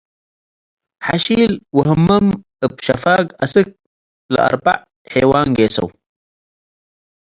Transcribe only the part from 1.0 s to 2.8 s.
ሐሺል ወህመ'ም እብ